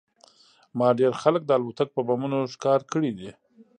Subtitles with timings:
[0.77, 3.31] ما ډېر خلک د الوتکو په بمونو ښکار کړي دي